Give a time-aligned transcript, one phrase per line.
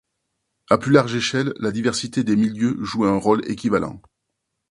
[0.71, 4.01] À plus large échelle, la diversité des milieux joue un rôle équivalent.